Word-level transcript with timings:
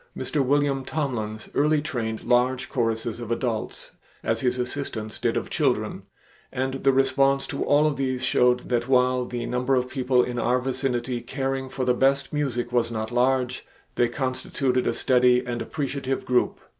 Mr. 0.17 0.43
William 0.43 0.83
Tomlins 0.83 1.47
early 1.53 1.79
trained 1.79 2.23
large 2.23 2.69
choruses 2.69 3.19
of 3.19 3.29
adults 3.29 3.91
as 4.23 4.41
his 4.41 4.57
assistants 4.57 5.19
did 5.19 5.37
of 5.37 5.51
children, 5.51 6.01
and 6.51 6.83
the 6.83 6.91
response 6.91 7.45
to 7.45 7.63
all 7.63 7.85
of 7.85 7.97
these 7.97 8.23
showed 8.23 8.61
that 8.61 8.87
while 8.87 9.25
the 9.25 9.45
number 9.45 9.75
of 9.75 9.87
people 9.87 10.23
in 10.23 10.39
our 10.39 10.57
vicinity 10.59 11.21
caring 11.21 11.69
for 11.69 11.85
the 11.85 11.93
best 11.93 12.33
music 12.33 12.71
was 12.71 12.89
not 12.91 13.11
large, 13.11 13.63
they 13.93 14.07
constituted 14.07 14.87
a 14.87 14.93
steady 14.95 15.45
and 15.45 15.61
appreciative 15.61 16.25
group. 16.25 16.59